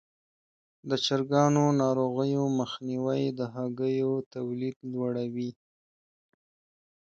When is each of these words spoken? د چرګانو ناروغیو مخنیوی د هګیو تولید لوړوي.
د 0.89 0.91
چرګانو 1.05 1.63
ناروغیو 1.81 2.43
مخنیوی 2.59 3.23
د 3.39 3.41
هګیو 3.55 4.13
تولید 4.33 4.77
لوړوي. 4.91 5.49